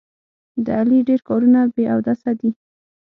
د 0.65 0.67
علي 0.79 0.99
ډېر 1.07 1.19
کارونه 1.29 1.59
بې 1.75 1.85
اودسه 1.93 2.31
دي. 2.39 2.49